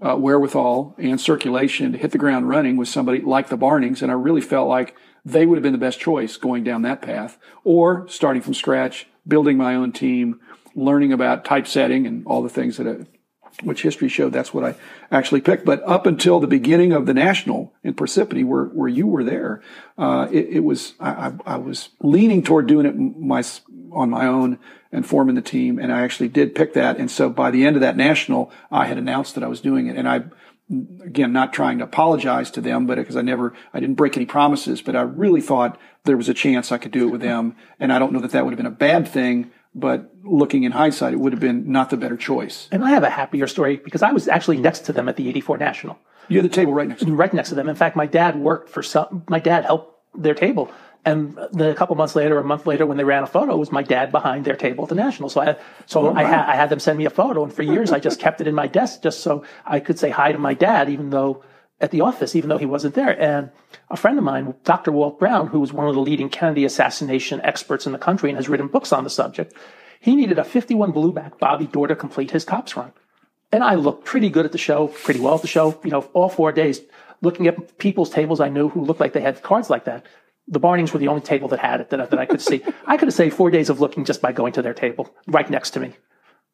uh, 0.00 0.16
wherewithal 0.16 0.96
and 0.98 1.20
circulation 1.20 1.92
to 1.92 1.98
hit 1.98 2.10
the 2.10 2.18
ground 2.18 2.48
running 2.48 2.76
with 2.76 2.88
somebody 2.88 3.20
like 3.20 3.50
the 3.50 3.56
Barnings, 3.56 4.02
and 4.02 4.10
I 4.10 4.14
really 4.16 4.40
felt 4.40 4.68
like 4.68 4.96
they 5.24 5.46
would 5.46 5.56
have 5.58 5.62
been 5.62 5.72
the 5.72 5.78
best 5.78 6.00
choice 6.00 6.36
going 6.36 6.64
down 6.64 6.82
that 6.82 7.02
path, 7.02 7.38
or 7.62 8.08
starting 8.08 8.42
from 8.42 8.54
scratch, 8.54 9.06
building 9.28 9.56
my 9.56 9.74
own 9.74 9.92
team, 9.92 10.40
learning 10.74 11.12
about 11.12 11.44
typesetting 11.44 12.06
and 12.06 12.26
all 12.26 12.42
the 12.42 12.48
things 12.48 12.78
that 12.78 12.88
I, 12.88 13.06
which 13.62 13.82
history 13.82 14.08
showed 14.08 14.32
that's 14.32 14.54
what 14.54 14.64
I 14.64 14.74
actually 15.10 15.40
picked. 15.40 15.64
But 15.64 15.82
up 15.82 16.06
until 16.06 16.40
the 16.40 16.46
beginning 16.46 16.92
of 16.92 17.06
the 17.06 17.14
national 17.14 17.72
in 17.82 17.94
Parsippany, 17.94 18.44
where 18.44 18.64
where 18.64 18.88
you 18.88 19.06
were 19.06 19.24
there, 19.24 19.62
uh, 19.96 20.28
it, 20.30 20.48
it 20.48 20.60
was 20.60 20.94
I, 21.00 21.32
I 21.44 21.56
was 21.56 21.88
leaning 22.00 22.42
toward 22.42 22.66
doing 22.66 22.86
it 22.86 22.96
my 22.96 23.42
on 23.92 24.10
my 24.10 24.26
own 24.26 24.58
and 24.92 25.06
forming 25.06 25.34
the 25.34 25.42
team, 25.42 25.78
and 25.78 25.92
I 25.92 26.02
actually 26.02 26.28
did 26.28 26.54
pick 26.54 26.74
that. 26.74 26.98
And 26.98 27.10
so 27.10 27.28
by 27.28 27.50
the 27.50 27.66
end 27.66 27.76
of 27.76 27.82
that 27.82 27.96
national, 27.96 28.50
I 28.70 28.86
had 28.86 28.96
announced 28.96 29.34
that 29.34 29.44
I 29.44 29.48
was 29.48 29.60
doing 29.60 29.86
it, 29.88 29.96
and 29.96 30.08
I 30.08 30.24
again 30.70 31.32
not 31.32 31.52
trying 31.52 31.78
to 31.78 31.84
apologize 31.84 32.50
to 32.52 32.60
them, 32.60 32.86
but 32.86 32.96
because 32.96 33.16
I 33.16 33.22
never 33.22 33.54
I 33.72 33.80
didn't 33.80 33.96
break 33.96 34.16
any 34.16 34.26
promises, 34.26 34.82
but 34.82 34.94
I 34.96 35.02
really 35.02 35.40
thought 35.40 35.78
there 36.04 36.16
was 36.16 36.28
a 36.28 36.34
chance 36.34 36.70
I 36.72 36.78
could 36.78 36.92
do 36.92 37.08
it 37.08 37.10
with 37.10 37.20
them, 37.20 37.56
and 37.80 37.92
I 37.92 37.98
don't 37.98 38.12
know 38.12 38.20
that 38.20 38.32
that 38.32 38.44
would 38.44 38.52
have 38.52 38.58
been 38.58 38.66
a 38.66 38.70
bad 38.70 39.08
thing. 39.08 39.50
But 39.74 40.10
looking 40.24 40.64
in 40.64 40.72
hindsight, 40.72 41.12
it 41.12 41.20
would 41.20 41.32
have 41.32 41.40
been 41.40 41.70
not 41.70 41.90
the 41.90 41.96
better 41.96 42.16
choice. 42.16 42.68
And 42.72 42.82
I 42.84 42.90
have 42.90 43.02
a 43.04 43.10
happier 43.10 43.46
story 43.46 43.76
because 43.76 44.02
I 44.02 44.12
was 44.12 44.26
actually 44.26 44.56
next 44.56 44.80
to 44.86 44.92
them 44.92 45.08
at 45.08 45.16
the 45.16 45.28
84 45.28 45.58
National, 45.58 45.98
You 46.28 46.38
had 46.38 46.44
the 46.50 46.54
table 46.54 46.72
right 46.72 46.88
next 46.88 47.02
to 47.02 47.06
you. 47.08 47.14
right 47.14 47.32
next 47.32 47.50
to 47.50 47.54
them. 47.54 47.68
In 47.68 47.76
fact, 47.76 47.94
my 47.94 48.06
dad 48.06 48.36
worked 48.36 48.70
for 48.70 48.82
some, 48.82 49.24
my 49.28 49.38
dad 49.38 49.66
helped 49.66 49.94
their 50.20 50.34
table. 50.34 50.72
And 51.04 51.38
the, 51.52 51.70
a 51.70 51.74
couple 51.74 51.96
months 51.96 52.16
later, 52.16 52.38
a 52.38 52.44
month 52.44 52.66
later, 52.66 52.84
when 52.84 52.96
they 52.96 53.04
ran 53.04 53.22
a 53.22 53.26
photo, 53.26 53.54
it 53.54 53.58
was 53.58 53.72
my 53.72 53.82
dad 53.82 54.12
behind 54.12 54.44
their 54.44 54.56
table 54.56 54.84
at 54.84 54.88
the 54.90 54.94
National. 54.94 55.28
So 55.28 55.40
I, 55.40 55.56
so 55.86 56.08
oh, 56.08 56.14
I, 56.14 56.24
ha- 56.24 56.44
I 56.46 56.54
had 56.54 56.70
them 56.70 56.80
send 56.80 56.98
me 56.98 57.06
a 57.06 57.10
photo. 57.10 57.44
And 57.44 57.52
for 57.52 57.62
years, 57.62 57.92
I 57.92 57.98
just 57.98 58.20
kept 58.20 58.40
it 58.40 58.46
in 58.46 58.54
my 58.54 58.66
desk 58.66 59.02
just 59.02 59.20
so 59.20 59.44
I 59.64 59.80
could 59.80 59.98
say 59.98 60.10
hi 60.10 60.32
to 60.32 60.38
my 60.38 60.54
dad, 60.54 60.90
even 60.90 61.10
though 61.10 61.44
at 61.80 61.90
the 61.92 62.00
office, 62.00 62.34
even 62.34 62.48
though 62.48 62.58
he 62.58 62.66
wasn't 62.66 62.94
there. 62.94 63.18
And 63.20 63.50
a 63.90 63.96
friend 63.96 64.18
of 64.18 64.24
mine, 64.24 64.54
Dr. 64.64 64.90
Walt 64.92 65.18
Brown, 65.18 65.46
who 65.46 65.60
was 65.60 65.72
one 65.72 65.86
of 65.86 65.94
the 65.94 66.00
leading 66.00 66.28
Kennedy 66.28 66.64
assassination 66.64 67.40
experts 67.42 67.86
in 67.86 67.92
the 67.92 67.98
country 67.98 68.30
and 68.30 68.36
has 68.36 68.48
written 68.48 68.68
books 68.68 68.92
on 68.92 69.04
the 69.04 69.10
subject, 69.10 69.54
he 70.00 70.16
needed 70.16 70.38
a 70.38 70.44
51 70.44 70.92
blueback 70.92 71.38
Bobby 71.38 71.66
Doerr 71.66 71.88
to 71.88 71.96
complete 71.96 72.32
his 72.32 72.44
Topps 72.44 72.76
run. 72.76 72.92
And 73.50 73.64
I 73.64 73.76
looked 73.76 74.04
pretty 74.04 74.28
good 74.28 74.44
at 74.44 74.52
the 74.52 74.58
show, 74.58 74.88
pretty 74.88 75.20
well 75.20 75.36
at 75.36 75.42
the 75.42 75.48
show, 75.48 75.80
you 75.84 75.90
know, 75.90 76.02
all 76.12 76.28
four 76.28 76.52
days, 76.52 76.80
looking 77.22 77.46
at 77.46 77.78
people's 77.78 78.10
tables 78.10 78.40
I 78.40 78.48
knew 78.48 78.68
who 78.68 78.84
looked 78.84 79.00
like 79.00 79.12
they 79.12 79.22
had 79.22 79.42
cards 79.42 79.70
like 79.70 79.84
that. 79.84 80.04
The 80.50 80.58
Barnings 80.58 80.92
were 80.92 80.98
the 80.98 81.08
only 81.08 81.20
table 81.20 81.48
that 81.48 81.60
had 81.60 81.80
it 81.80 81.90
that, 81.90 82.10
that 82.10 82.18
I 82.18 82.26
could 82.26 82.40
see. 82.40 82.62
I 82.86 82.96
could 82.96 83.08
have 83.08 83.14
saved 83.14 83.36
four 83.36 83.50
days 83.50 83.68
of 83.68 83.80
looking 83.80 84.04
just 84.04 84.22
by 84.22 84.32
going 84.32 84.52
to 84.54 84.62
their 84.62 84.74
table 84.74 85.14
right 85.26 85.48
next 85.48 85.70
to 85.72 85.80
me. 85.80 85.94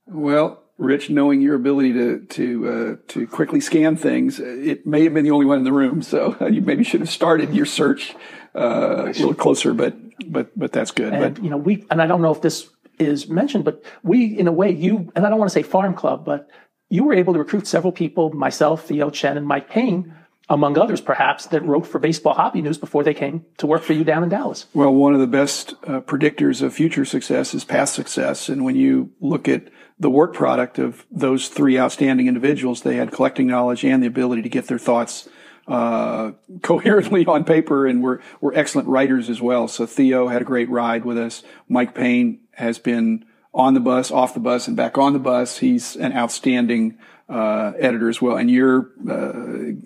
Well, 0.06 0.62
Rich, 0.76 1.08
knowing 1.08 1.40
your 1.40 1.54
ability 1.54 1.92
to 1.92 2.20
to 2.20 2.68
uh, 2.68 2.96
to 3.12 3.26
quickly 3.26 3.60
scan 3.60 3.96
things, 3.96 4.40
it 4.40 4.86
may 4.86 5.04
have 5.04 5.14
been 5.14 5.24
the 5.24 5.30
only 5.30 5.46
one 5.46 5.58
in 5.58 5.64
the 5.64 5.72
room. 5.72 6.02
So 6.02 6.36
you 6.50 6.60
maybe 6.60 6.84
should 6.84 7.00
have 7.00 7.10
started 7.10 7.54
your 7.54 7.66
search 7.66 8.14
uh, 8.54 9.04
a 9.04 9.12
little 9.12 9.34
closer. 9.34 9.72
But 9.72 9.94
but 10.30 10.58
but 10.58 10.72
that's 10.72 10.90
good. 10.90 11.12
And, 11.12 11.34
but 11.34 11.42
you 11.42 11.50
know, 11.50 11.56
we, 11.56 11.86
and 11.90 12.02
I 12.02 12.06
don't 12.06 12.22
know 12.22 12.32
if 12.32 12.42
this 12.42 12.68
is 12.98 13.28
mentioned, 13.28 13.64
but 13.64 13.84
we, 14.02 14.26
in 14.38 14.46
a 14.46 14.52
way, 14.52 14.70
you, 14.70 15.12
and 15.14 15.26
I 15.26 15.30
don't 15.30 15.38
want 15.38 15.50
to 15.50 15.54
say 15.54 15.62
farm 15.62 15.94
club, 15.94 16.24
but 16.24 16.48
you 16.90 17.04
were 17.04 17.14
able 17.14 17.32
to 17.32 17.38
recruit 17.38 17.66
several 17.66 17.92
people, 17.92 18.32
myself, 18.32 18.86
Theo 18.86 19.10
Chen, 19.10 19.36
and 19.36 19.46
Mike 19.46 19.68
Payne, 19.68 20.14
among 20.48 20.78
others, 20.78 21.00
perhaps, 21.00 21.46
that 21.46 21.64
wrote 21.64 21.86
for 21.86 21.98
Baseball 21.98 22.34
Hobby 22.34 22.60
News 22.60 22.78
before 22.78 23.02
they 23.02 23.14
came 23.14 23.44
to 23.58 23.66
work 23.66 23.82
for 23.82 23.94
you 23.94 24.04
down 24.04 24.22
in 24.22 24.28
Dallas. 24.28 24.66
Well, 24.74 24.92
one 24.92 25.14
of 25.14 25.20
the 25.20 25.26
best 25.26 25.74
uh, 25.86 26.00
predictors 26.00 26.62
of 26.62 26.74
future 26.74 27.04
success 27.04 27.54
is 27.54 27.64
past 27.64 27.94
success. 27.94 28.48
And 28.48 28.64
when 28.64 28.76
you 28.76 29.12
look 29.20 29.48
at 29.48 29.68
the 29.98 30.10
work 30.10 30.34
product 30.34 30.78
of 30.78 31.06
those 31.10 31.48
three 31.48 31.78
outstanding 31.78 32.26
individuals, 32.26 32.82
they 32.82 32.96
had 32.96 33.12
collecting 33.12 33.46
knowledge 33.46 33.84
and 33.84 34.02
the 34.02 34.06
ability 34.06 34.42
to 34.42 34.48
get 34.48 34.66
their 34.66 34.78
thoughts 34.78 35.28
uh, 35.66 36.32
coherently 36.62 37.24
on 37.26 37.44
paper 37.44 37.86
and 37.86 38.02
were, 38.02 38.20
were 38.40 38.54
excellent 38.54 38.88
writers 38.88 39.30
as 39.30 39.40
well. 39.40 39.66
So 39.66 39.86
Theo 39.86 40.28
had 40.28 40.42
a 40.42 40.44
great 40.44 40.68
ride 40.68 41.04
with 41.04 41.16
us. 41.16 41.42
Mike 41.68 41.94
Payne 41.94 42.40
has 42.52 42.78
been 42.78 43.24
on 43.54 43.74
the 43.74 43.80
bus, 43.80 44.10
off 44.10 44.34
the 44.34 44.40
bus, 44.40 44.66
and 44.66 44.76
back 44.76 44.98
on 44.98 45.12
the 45.12 45.18
bus. 45.18 45.58
He's 45.58 45.96
an 45.96 46.12
outstanding 46.12 46.98
uh, 47.28 47.72
editor 47.78 48.08
as 48.08 48.20
well. 48.20 48.36
And 48.36 48.50
you're, 48.50 48.90
uh, 49.08 49.32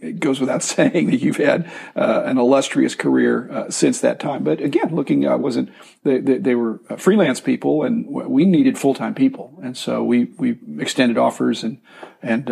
it 0.01 0.21
goes 0.21 0.41
without 0.41 0.63
saying 0.75 1.11
that 1.11 1.19
you've 1.19 1.37
had 1.37 1.71
uh, 1.95 2.23
an 2.25 2.39
illustrious 2.39 2.95
career 2.95 3.51
uh, 3.51 3.71
since 3.71 4.01
that 4.01 4.21
time. 4.21 4.45
But 4.45 4.61
again, 4.61 4.95
looking, 4.95 5.23
wasn't, 5.41 5.71
they, 6.03 6.19
they, 6.19 6.39
they, 6.39 6.55
were 6.55 6.81
freelance 6.97 7.41
people 7.41 7.85
and 7.85 8.07
we 8.07 8.45
needed 8.45 8.79
full-time 8.79 9.15
people. 9.15 9.59
And 9.63 9.77
so 9.77 10.03
we, 10.03 10.25
we 10.39 10.59
extended 10.79 11.19
offers 11.19 11.63
and, 11.63 11.81
and 12.23 12.47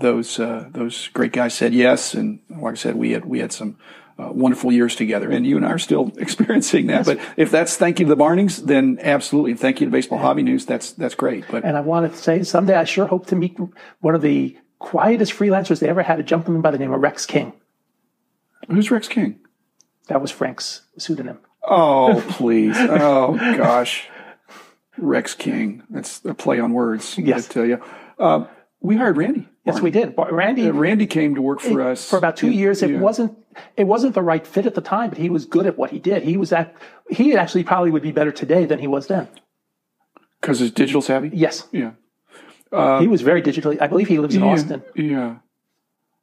those, 0.00 0.36
those 0.36 1.08
great 1.08 1.32
guys 1.32 1.54
said 1.54 1.72
yes. 1.74 2.14
And 2.14 2.40
like 2.48 2.72
I 2.72 2.76
said, 2.76 2.96
we 2.96 3.12
had, 3.12 3.24
we 3.24 3.40
had 3.40 3.52
some, 3.52 3.78
uh, 4.18 4.32
wonderful 4.32 4.72
years 4.72 4.96
together. 4.96 5.30
And 5.30 5.46
you 5.46 5.56
and 5.56 5.64
I 5.64 5.70
are 5.70 5.78
still 5.78 6.12
experiencing 6.18 6.88
that. 6.88 7.06
Yes. 7.06 7.16
But 7.16 7.20
if 7.36 7.50
that's 7.50 7.76
thank 7.76 8.00
you 8.00 8.06
to 8.06 8.10
the 8.10 8.16
Barnings, 8.16 8.62
then 8.62 8.98
absolutely. 9.00 9.54
Thank 9.54 9.80
you 9.80 9.86
to 9.86 9.90
Baseball 9.90 10.18
Hobby 10.18 10.42
News. 10.42 10.66
That's, 10.66 10.92
that's 10.92 11.14
great. 11.14 11.44
But, 11.50 11.64
and 11.64 11.76
I 11.76 11.80
wanted 11.80 12.12
to 12.12 12.18
say 12.18 12.42
someday 12.42 12.74
I 12.74 12.84
sure 12.84 13.06
hope 13.06 13.26
to 13.26 13.36
meet 13.36 13.56
one 14.00 14.14
of 14.14 14.22
the 14.22 14.56
quietest 14.78 15.32
freelancers 15.32 15.80
they 15.80 15.88
ever 15.88 16.02
had, 16.02 16.18
a 16.18 16.22
gentleman 16.22 16.62
by 16.62 16.70
the 16.70 16.78
name 16.78 16.92
of 16.92 17.00
Rex 17.00 17.26
King. 17.26 17.52
Who's 18.68 18.90
Rex 18.90 19.08
King? 19.08 19.38
That 20.08 20.20
was 20.20 20.30
Frank's 20.30 20.82
pseudonym. 20.98 21.38
Oh, 21.62 22.24
please. 22.30 22.76
oh, 22.76 23.36
gosh. 23.56 24.08
Rex 24.96 25.34
King. 25.34 25.84
That's 25.90 26.24
a 26.24 26.34
play 26.34 26.58
on 26.58 26.72
words. 26.72 27.16
Yes. 27.18 27.48
I 27.48 27.52
tell 27.52 27.64
you. 27.64 27.82
Uh, 28.18 28.46
we 28.80 28.96
hired 28.96 29.16
Randy. 29.16 29.48
Yes, 29.64 29.80
we 29.80 29.90
did. 29.90 30.14
Randy. 30.16 30.68
Uh, 30.68 30.72
Randy 30.72 31.06
came 31.06 31.34
to 31.34 31.42
work 31.42 31.60
for 31.60 31.82
us 31.82 32.08
for 32.08 32.16
about 32.16 32.36
two 32.36 32.50
years. 32.50 32.82
It 32.82 32.90
yeah. 32.90 33.00
wasn't. 33.00 33.36
It 33.76 33.84
wasn't 33.84 34.14
the 34.14 34.22
right 34.22 34.46
fit 34.46 34.66
at 34.66 34.74
the 34.74 34.80
time, 34.80 35.10
but 35.10 35.18
he 35.18 35.28
was 35.28 35.44
good 35.44 35.66
at 35.66 35.76
what 35.76 35.90
he 35.90 35.98
did. 35.98 36.22
He 36.22 36.36
was 36.36 36.52
at. 36.52 36.74
He 37.10 37.36
actually 37.36 37.64
probably 37.64 37.90
would 37.90 38.02
be 38.02 38.12
better 38.12 38.32
today 38.32 38.64
than 38.64 38.78
he 38.78 38.86
was 38.86 39.08
then. 39.08 39.28
Because 40.40 40.60
he's 40.60 40.70
digital 40.70 41.02
savvy. 41.02 41.30
Yes. 41.32 41.66
Yeah. 41.72 41.92
Uh, 42.70 43.00
he 43.00 43.08
was 43.08 43.22
very 43.22 43.42
digitally. 43.42 43.80
I 43.80 43.88
believe 43.88 44.08
he 44.08 44.18
lives 44.18 44.34
in 44.34 44.42
yeah, 44.42 44.48
Austin. 44.48 44.82
Yeah. 44.94 45.36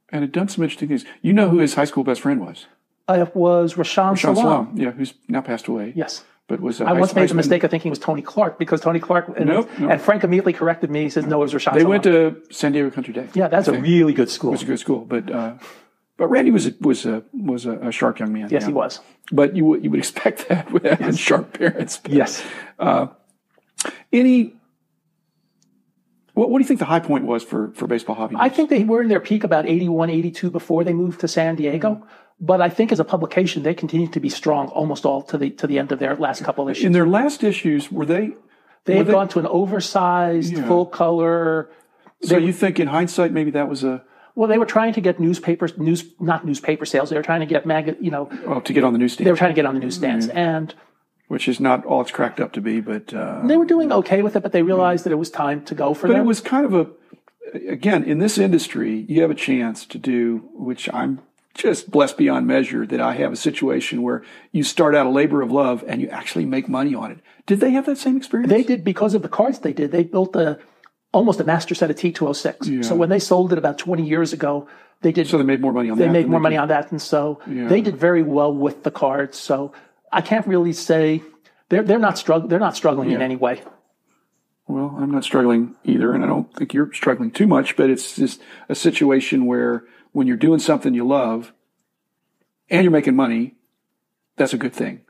And 0.10 0.22
had 0.22 0.32
done 0.32 0.48
some 0.48 0.64
interesting 0.64 0.88
things. 0.88 1.04
You 1.22 1.34
know 1.34 1.50
who 1.50 1.58
his 1.58 1.74
high 1.74 1.86
school 1.86 2.04
best 2.04 2.22
friend 2.22 2.40
was? 2.40 2.68
Uh, 3.10 3.26
it 3.28 3.36
was 3.36 3.74
Rashaan, 3.74 4.14
Rashaan 4.14 4.20
Salaam. 4.20 4.36
Salaam. 4.36 4.78
Yeah, 4.78 4.92
who's 4.92 5.14
now 5.28 5.42
passed 5.42 5.68
away. 5.68 5.92
Yes 5.96 6.24
but 6.48 6.60
was 6.60 6.80
I 6.80 6.94
once 6.94 7.16
made 7.16 7.30
the 7.30 7.36
mistake 7.36 7.64
of 7.64 7.72
thinking 7.72 7.90
it 7.90 7.92
was 7.92 8.00
Tony 8.00 8.22
Clark 8.22 8.60
because 8.60 8.80
Tony 8.80 9.00
Clark 9.00 9.30
and, 9.36 9.48
nope, 9.48 9.70
nope. 9.80 9.92
and 9.92 10.02
Frank 10.02 10.24
immediately 10.24 10.54
corrected 10.54 10.92
me. 10.92 11.04
He 11.04 11.10
says 11.10 11.26
no, 11.26 11.42
it 11.42 11.46
was 11.46 11.54
Rashad. 11.54 11.74
They 11.74 11.86
went 11.86 12.04
to 12.04 12.42
San 12.52 12.72
Diego 12.72 12.92
Country 12.92 13.14
Day. 13.14 13.28
Yeah, 13.34 13.48
that's 13.48 13.68
a 13.68 13.80
really 13.80 14.14
good 14.14 14.30
school. 14.30 14.52
It 14.52 14.54
was 14.54 14.62
a 14.64 14.66
good 14.66 14.80
school, 14.80 15.06
but 15.06 15.32
uh, 15.32 15.56
but 16.18 16.28
Randy 16.28 16.52
was 16.52 16.68
a, 16.68 16.74
was 16.82 17.06
a 17.06 17.24
was 17.34 17.66
a, 17.66 17.92
sharp 17.92 18.20
young 18.20 18.32
man. 18.32 18.50
Yes, 18.50 18.62
yeah. 18.62 18.68
he 18.68 18.74
was. 18.74 19.00
But 19.32 19.56
you 19.56 19.66
would 19.66 19.84
you 19.84 19.90
would 19.90 20.00
expect 20.00 20.48
that 20.50 20.72
with 20.72 20.84
having 20.84 21.08
yes. 21.08 21.18
sharp 21.18 21.58
parents. 21.58 21.98
But, 21.98 22.12
yes. 22.12 22.44
Uh, 22.78 23.08
any. 24.14 24.54
What, 26.34 26.50
what 26.50 26.60
do 26.60 26.64
you 26.64 26.68
think 26.68 26.80
the 26.80 26.86
high 26.86 27.00
point 27.00 27.26
was 27.26 27.44
for, 27.44 27.72
for 27.76 27.88
baseball 27.88 28.16
hobby? 28.16 28.36
I 28.38 28.50
think 28.50 28.70
they 28.70 28.84
were 28.84 29.02
in 29.02 29.08
their 29.08 29.22
peak 29.22 29.46
about 29.46 29.66
81, 29.66 30.10
82 30.10 30.52
before 30.52 30.84
they 30.84 30.92
moved 30.92 31.22
to 31.22 31.30
San 31.30 31.56
Diego. 31.56 31.96
Mm-hmm. 31.96 32.10
But 32.40 32.62
I 32.62 32.70
think 32.70 32.92
as 32.92 33.00
a 33.00 33.06
publication, 33.06 33.64
they 33.64 33.74
continue 33.74 34.08
to 34.10 34.20
be 34.20 34.30
strong 34.30 34.68
almost 34.68 35.06
all 35.06 35.22
to 35.24 35.38
the 35.38 35.52
to 35.52 35.68
the 35.68 35.80
end 35.80 35.92
of 35.92 36.00
their 36.00 36.16
last 36.16 36.44
couple 36.44 36.68
issues. 36.68 36.86
In 36.86 36.92
their 36.92 37.08
last 37.08 37.44
issues, 37.44 37.92
were 37.92 38.06
they? 38.06 38.34
They 38.84 38.98
had 38.98 39.08
gone 39.08 39.28
to 39.30 39.40
an 39.40 39.48
oversized, 39.48 40.54
yeah. 40.54 40.68
full 40.68 40.86
color. 40.86 41.72
So 42.22 42.38
you 42.38 42.54
think, 42.54 42.80
in 42.80 42.88
hindsight, 42.88 43.32
maybe 43.32 43.52
that 43.52 43.68
was 43.68 43.84
a 43.84 44.04
well, 44.36 44.50
they 44.50 44.58
were 44.58 44.66
trying 44.66 44.94
to 44.94 45.02
get 45.02 45.20
newspapers, 45.20 45.78
news, 45.78 46.04
not 46.20 46.46
newspaper 46.46 46.86
sales. 46.86 47.10
They 47.10 47.16
were 47.16 47.24
trying 47.24 47.40
to 47.40 47.46
get 47.46 47.66
mag, 47.66 47.96
you 48.02 48.12
know, 48.12 48.30
oh, 48.46 48.60
to 48.60 48.74
get 48.74 48.84
on 48.84 48.92
the 48.92 49.00
newsstand. 49.00 49.26
They 49.26 49.32
were 49.32 49.38
trying 49.38 49.52
to 49.52 49.56
get 49.56 49.66
on 49.66 49.76
the 49.76 49.80
newsstands, 49.80 50.28
mm-hmm. 50.28 50.38
and 50.38 50.76
which 51.30 51.48
is 51.48 51.60
not 51.60 51.86
all 51.86 52.02
it's 52.02 52.12
cracked 52.12 52.42
up 52.42 52.52
to 52.54 52.62
be. 52.62 52.82
But 52.82 53.14
uh, 53.14 53.42
they 53.46 53.56
were 53.56 53.66
doing 53.66 53.92
okay 53.94 54.22
with 54.22 54.36
it. 54.36 54.44
But 54.44 54.52
they 54.52 54.62
realized 54.62 55.06
that 55.06 55.14
it 55.14 55.18
was 55.18 55.32
time 55.32 55.64
to 55.66 55.76
go 55.76 55.94
for. 55.94 56.08
But 56.08 56.14
them. 56.14 56.24
it 56.24 56.26
was 56.26 56.42
kind 56.42 56.66
of 56.66 56.74
a, 56.74 56.88
again, 57.68 58.04
in 58.04 58.20
this 58.20 58.38
industry, 58.38 59.06
you 59.08 59.22
have 59.22 59.32
a 59.32 59.36
chance 59.36 59.86
to 59.86 59.98
do, 59.98 60.50
which 60.54 60.94
I'm 60.94 61.22
just 61.56 61.90
blessed 61.90 62.18
beyond 62.18 62.46
measure 62.46 62.86
that 62.86 63.02
I 63.02 63.14
have 63.14 63.32
a 63.32 63.36
situation 63.38 64.04
where 64.04 64.24
you 64.52 64.62
start 64.62 64.94
out 64.94 65.08
a 65.08 65.10
labor 65.10 65.42
of 65.42 65.52
love 65.52 65.84
and 65.88 66.02
you 66.02 66.10
actually 66.10 66.46
make 66.46 66.70
money 66.70 66.94
on 66.94 67.12
it. 67.12 67.20
Did 67.48 67.62
they 67.62 67.72
have 67.72 67.86
that 67.88 67.98
same 67.98 68.18
experience? 68.18 68.52
They 68.52 68.62
did 68.62 68.84
because 68.84 69.16
of 69.16 69.22
the 69.22 69.30
cards 69.30 69.60
they 69.60 69.74
did. 69.74 69.92
They 69.92 70.04
built 70.04 70.36
a 70.36 70.60
almost 71.14 71.40
a 71.40 71.46
master 71.46 71.74
set 71.74 71.90
of 71.90 71.96
T206. 71.96 72.68
Yeah. 72.68 72.82
So 72.82 72.96
when 72.96 73.10
they 73.10 73.20
sold 73.20 73.54
it 73.54 73.58
about 73.58 73.78
20 73.78 74.04
years 74.04 74.34
ago, 74.34 74.68
they 75.02 75.14
did. 75.14 75.28
So 75.28 75.38
they 75.38 75.44
made 75.44 75.62
more 75.62 75.72
money 75.72 75.90
on 75.90 75.98
they 75.98 76.06
that. 76.06 76.12
Made 76.12 76.20
they 76.20 76.24
made 76.24 76.30
more 76.30 76.40
money 76.42 76.58
on 76.58 76.68
that. 76.68 76.92
And 76.92 77.02
so 77.02 77.40
yeah. 77.48 77.68
they 77.68 77.82
did 77.82 77.96
very 77.96 78.22
well 78.22 78.54
with 78.54 78.84
the 78.84 78.92
cards. 78.92 79.38
So 79.38 79.72
I 80.12 80.22
can't 80.22 80.46
really 80.46 80.74
say 80.74 81.24
they're, 81.70 81.84
they're 81.84 82.00
not 82.00 82.18
struggling. 82.18 82.50
They're 82.50 82.60
not 82.60 82.76
struggling 82.76 83.10
yeah. 83.10 83.16
in 83.16 83.22
any 83.22 83.38
way. 83.38 83.62
Well, 84.68 84.96
I'm 84.98 85.12
not 85.12 85.24
struggling 85.24 85.76
either. 85.84 86.14
And 86.14 86.24
I 86.24 86.28
don't 86.28 86.54
think 86.54 86.74
you're 86.74 86.92
struggling 86.94 87.32
too 87.32 87.48
much, 87.48 87.76
but 87.76 87.90
it's 87.90 88.16
just 88.16 88.42
a 88.68 88.76
situation 88.76 89.46
where 89.46 89.84
when 90.12 90.28
you're 90.28 90.38
doing 90.38 90.60
something 90.60 90.94
you 90.94 91.08
love 91.08 91.54
and 92.70 92.84
you're 92.84 92.92
making 92.92 93.16
money, 93.16 93.56
that's 94.38 94.54
a 94.54 94.58
good 94.58 94.74
thing. 94.74 95.02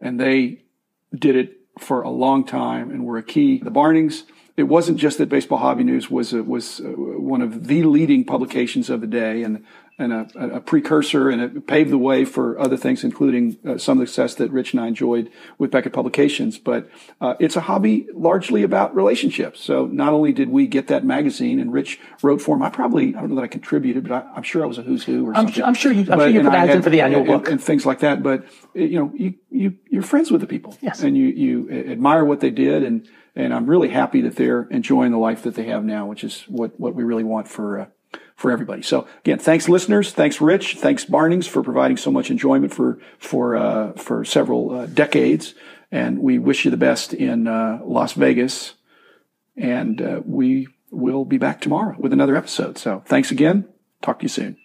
And 0.00 0.20
they 0.20 0.62
did 1.14 1.36
it 1.36 1.58
for 1.78 2.02
a 2.02 2.10
long 2.10 2.44
time 2.44 2.90
and 2.90 3.04
were 3.04 3.18
a 3.18 3.22
key. 3.22 3.58
The 3.58 3.70
Barnings, 3.70 4.24
it 4.56 4.64
wasn't 4.64 4.98
just 4.98 5.18
that 5.18 5.28
Baseball 5.28 5.58
Hobby 5.58 5.84
News 5.84 6.10
was 6.10 6.32
a, 6.32 6.42
was 6.42 6.80
one 6.84 7.40
of 7.40 7.66
the 7.66 7.82
leading 7.84 8.24
publications 8.24 8.90
of 8.90 9.00
the 9.00 9.06
day, 9.06 9.42
and 9.42 9.64
and 9.98 10.12
a, 10.12 10.56
a, 10.56 10.60
precursor, 10.60 11.28
and 11.28 11.40
it 11.40 11.66
paved 11.66 11.90
the 11.90 11.98
way 11.98 12.24
for 12.24 12.58
other 12.58 12.76
things, 12.76 13.04
including 13.04 13.58
uh, 13.66 13.78
some 13.78 13.98
of 13.98 14.02
the 14.02 14.06
success 14.06 14.34
that 14.36 14.50
Rich 14.50 14.72
and 14.72 14.80
I 14.80 14.86
enjoyed 14.86 15.30
with 15.58 15.70
Beckett 15.70 15.92
Publications. 15.92 16.58
But 16.58 16.90
uh, 17.20 17.34
it's 17.38 17.56
a 17.56 17.60
hobby 17.60 18.06
largely 18.14 18.62
about 18.62 18.94
relationships. 18.94 19.60
So 19.60 19.86
not 19.86 20.12
only 20.12 20.32
did 20.32 20.48
we 20.48 20.66
get 20.66 20.88
that 20.88 21.04
magazine, 21.04 21.60
and 21.60 21.72
Rich 21.72 22.00
wrote 22.22 22.40
for 22.40 22.56
him, 22.56 22.62
I 22.62 22.70
probably 22.70 23.14
I 23.14 23.20
don't 23.20 23.30
know 23.30 23.36
that 23.36 23.44
I 23.44 23.48
contributed, 23.48 24.08
but 24.08 24.12
I, 24.12 24.36
am 24.36 24.42
sure 24.42 24.62
I 24.62 24.66
was 24.66 24.78
a 24.78 24.82
who's 24.82 25.04
who 25.04 25.28
or 25.28 25.34
something. 25.34 25.62
I'm, 25.62 25.68
I'm 25.68 25.74
sure 25.74 25.92
you, 25.92 26.00
I'm 26.00 26.06
but, 26.06 26.18
sure 26.18 26.28
you 26.28 26.42
put 26.42 26.54
ads 26.54 26.74
in 26.74 26.82
for 26.82 26.90
the 26.90 27.00
annual 27.00 27.20
and, 27.20 27.28
book 27.28 27.44
and, 27.44 27.52
and, 27.52 27.62
things 27.62 27.84
like 27.84 28.00
that. 28.00 28.22
But 28.22 28.46
you 28.74 28.98
know, 28.98 29.12
you 29.14 29.34
you 29.50 29.78
you're 29.90 30.02
friends 30.02 30.30
with 30.30 30.40
the 30.40 30.46
people, 30.46 30.76
yes, 30.80 31.02
and 31.02 31.16
you 31.16 31.26
you 31.26 31.70
admire 31.70 32.24
what 32.24 32.40
they 32.40 32.50
did 32.50 32.82
and. 32.82 33.08
And 33.34 33.54
I'm 33.54 33.64
really 33.64 33.88
happy 33.88 34.20
that 34.20 34.36
they're 34.36 34.64
enjoying 34.64 35.10
the 35.10 35.16
life 35.16 35.44
that 35.44 35.54
they 35.54 35.64
have 35.64 35.86
now, 35.86 36.04
which 36.04 36.22
is 36.22 36.42
what, 36.48 36.78
what 36.78 36.94
we 36.94 37.02
really 37.02 37.24
want 37.24 37.48
for 37.48 37.78
uh, 37.78 37.86
for 38.42 38.50
everybody. 38.50 38.82
So 38.82 39.06
again, 39.20 39.38
thanks 39.38 39.68
listeners, 39.68 40.12
thanks 40.12 40.40
Rich, 40.40 40.74
thanks 40.78 41.04
Barnings 41.04 41.46
for 41.46 41.62
providing 41.62 41.96
so 41.96 42.10
much 42.10 42.28
enjoyment 42.28 42.74
for 42.74 42.98
for 43.18 43.56
uh, 43.56 43.92
for 43.92 44.24
several 44.24 44.72
uh, 44.72 44.86
decades, 44.86 45.54
and 45.92 46.18
we 46.18 46.40
wish 46.40 46.64
you 46.64 46.72
the 46.72 46.76
best 46.76 47.14
in 47.14 47.46
uh, 47.46 47.78
Las 47.84 48.14
Vegas, 48.14 48.74
and 49.56 50.02
uh, 50.02 50.20
we 50.24 50.66
will 50.90 51.24
be 51.24 51.38
back 51.38 51.60
tomorrow 51.60 51.94
with 51.98 52.12
another 52.12 52.34
episode. 52.34 52.78
So 52.78 53.04
thanks 53.06 53.30
again. 53.30 53.68
Talk 54.02 54.18
to 54.18 54.24
you 54.24 54.28
soon. 54.28 54.61